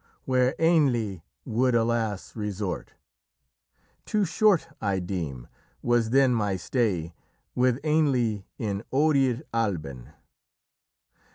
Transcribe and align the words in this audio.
Where 0.25 0.55
Ainnle 0.57 1.21
would, 1.45 1.75
alas! 1.75 2.35
resort; 2.35 2.93
Too 4.03 4.25
short, 4.25 4.67
I 4.81 4.97
deem, 4.97 5.47
was 5.83 6.09
then 6.09 6.33
my 6.33 6.55
stay 6.55 7.13
With 7.53 7.79
Ainnle 7.83 8.43
in 8.57 8.83
Oirir 8.91 9.43
Alban. 9.53 10.09